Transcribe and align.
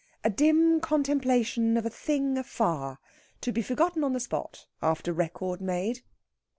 A 0.23 0.31
dim 0.31 0.79
contemplation 0.79 1.77
of 1.77 1.85
a 1.85 1.89
thing 1.91 2.35
afar 2.35 2.97
to 3.41 3.51
be 3.51 3.61
forgotten 3.61 4.03
on 4.03 4.13
the 4.13 4.19
spot, 4.19 4.65
after 4.81 5.13
record 5.13 5.61
made. 5.61 6.01